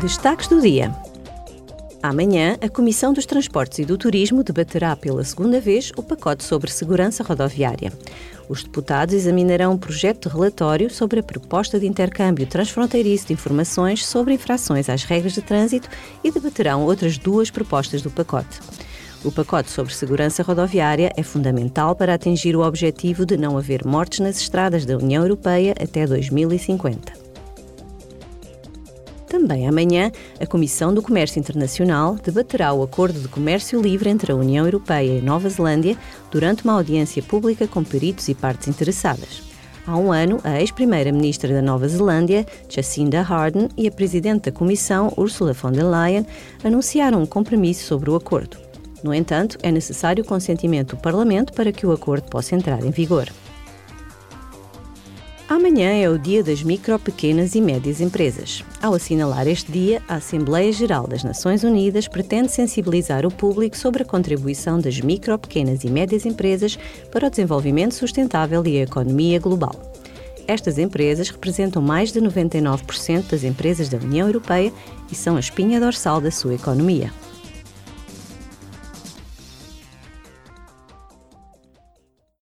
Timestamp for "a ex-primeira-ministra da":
40.42-41.60